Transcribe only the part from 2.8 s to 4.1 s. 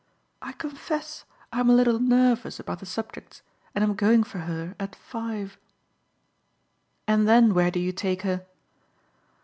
subjects and am